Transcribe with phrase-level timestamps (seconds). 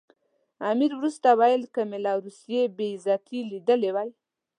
[0.71, 4.09] امیر وروسته وویل که مې له روسیې بې عزتي لیدلې وای.